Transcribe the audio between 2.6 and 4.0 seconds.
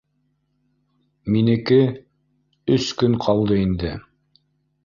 Өс көн ҡалды инде